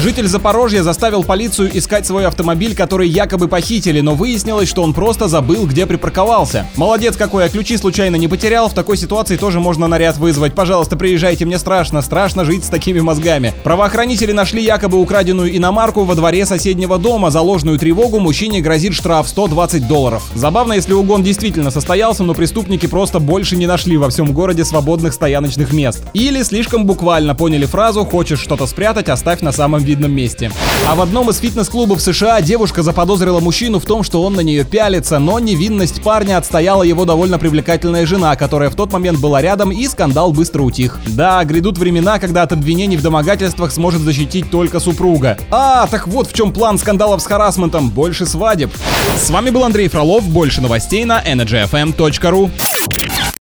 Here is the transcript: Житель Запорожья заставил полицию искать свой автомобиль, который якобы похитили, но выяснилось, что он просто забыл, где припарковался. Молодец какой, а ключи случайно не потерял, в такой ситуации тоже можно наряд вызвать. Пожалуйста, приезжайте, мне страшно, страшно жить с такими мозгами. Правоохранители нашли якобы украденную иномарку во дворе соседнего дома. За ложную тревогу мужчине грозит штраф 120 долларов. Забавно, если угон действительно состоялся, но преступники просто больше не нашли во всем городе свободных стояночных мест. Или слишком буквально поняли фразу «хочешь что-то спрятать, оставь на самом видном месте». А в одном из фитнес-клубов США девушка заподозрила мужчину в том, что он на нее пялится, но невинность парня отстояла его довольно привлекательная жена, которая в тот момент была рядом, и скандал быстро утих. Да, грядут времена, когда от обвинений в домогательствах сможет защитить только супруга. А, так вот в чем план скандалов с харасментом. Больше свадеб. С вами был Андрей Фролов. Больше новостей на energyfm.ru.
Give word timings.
Житель 0.00 0.28
Запорожья 0.28 0.82
заставил 0.84 1.24
полицию 1.24 1.76
искать 1.76 2.06
свой 2.06 2.24
автомобиль, 2.26 2.76
который 2.76 3.08
якобы 3.08 3.48
похитили, 3.48 4.00
но 4.00 4.14
выяснилось, 4.14 4.68
что 4.68 4.82
он 4.82 4.94
просто 4.94 5.26
забыл, 5.26 5.66
где 5.66 5.86
припарковался. 5.86 6.66
Молодец 6.76 7.16
какой, 7.16 7.44
а 7.44 7.48
ключи 7.48 7.76
случайно 7.76 8.14
не 8.14 8.28
потерял, 8.28 8.68
в 8.68 8.74
такой 8.74 8.96
ситуации 8.96 9.36
тоже 9.36 9.58
можно 9.58 9.88
наряд 9.88 10.16
вызвать. 10.18 10.54
Пожалуйста, 10.54 10.96
приезжайте, 10.96 11.44
мне 11.46 11.58
страшно, 11.58 12.00
страшно 12.00 12.44
жить 12.44 12.64
с 12.64 12.68
такими 12.68 13.00
мозгами. 13.00 13.52
Правоохранители 13.64 14.30
нашли 14.30 14.62
якобы 14.62 15.00
украденную 15.00 15.56
иномарку 15.56 16.04
во 16.04 16.14
дворе 16.14 16.46
соседнего 16.46 16.96
дома. 16.96 17.30
За 17.30 17.40
ложную 17.40 17.78
тревогу 17.78 18.20
мужчине 18.20 18.60
грозит 18.60 18.94
штраф 18.94 19.28
120 19.28 19.88
долларов. 19.88 20.22
Забавно, 20.34 20.74
если 20.74 20.92
угон 20.92 21.24
действительно 21.24 21.72
состоялся, 21.72 22.22
но 22.22 22.34
преступники 22.34 22.86
просто 22.86 23.18
больше 23.18 23.56
не 23.56 23.66
нашли 23.66 23.96
во 23.96 24.10
всем 24.10 24.32
городе 24.32 24.64
свободных 24.64 25.12
стояночных 25.12 25.72
мест. 25.72 26.04
Или 26.14 26.44
слишком 26.44 26.86
буквально 26.86 27.34
поняли 27.34 27.66
фразу 27.66 28.04
«хочешь 28.04 28.40
что-то 28.40 28.66
спрятать, 28.66 29.08
оставь 29.08 29.40
на 29.40 29.50
самом 29.50 29.77
видном 29.84 30.12
месте». 30.12 30.50
А 30.86 30.94
в 30.94 31.00
одном 31.00 31.30
из 31.30 31.38
фитнес-клубов 31.38 32.00
США 32.00 32.40
девушка 32.40 32.82
заподозрила 32.82 33.40
мужчину 33.40 33.78
в 33.78 33.84
том, 33.84 34.02
что 34.02 34.22
он 34.22 34.34
на 34.34 34.40
нее 34.40 34.64
пялится, 34.64 35.18
но 35.18 35.38
невинность 35.38 36.02
парня 36.02 36.38
отстояла 36.38 36.82
его 36.82 37.04
довольно 37.04 37.38
привлекательная 37.38 38.06
жена, 38.06 38.36
которая 38.36 38.70
в 38.70 38.74
тот 38.74 38.92
момент 38.92 39.18
была 39.18 39.42
рядом, 39.42 39.70
и 39.70 39.86
скандал 39.86 40.32
быстро 40.32 40.62
утих. 40.62 40.98
Да, 41.06 41.44
грядут 41.44 41.78
времена, 41.78 42.18
когда 42.18 42.42
от 42.42 42.52
обвинений 42.52 42.96
в 42.96 43.02
домогательствах 43.02 43.72
сможет 43.72 44.02
защитить 44.02 44.50
только 44.50 44.80
супруга. 44.80 45.36
А, 45.50 45.86
так 45.86 46.08
вот 46.08 46.28
в 46.28 46.32
чем 46.32 46.52
план 46.52 46.78
скандалов 46.78 47.22
с 47.22 47.26
харасментом. 47.26 47.90
Больше 47.90 48.26
свадеб. 48.26 48.70
С 49.16 49.30
вами 49.30 49.50
был 49.50 49.64
Андрей 49.64 49.88
Фролов. 49.88 50.24
Больше 50.28 50.60
новостей 50.60 51.04
на 51.04 51.22
energyfm.ru. 51.22 52.50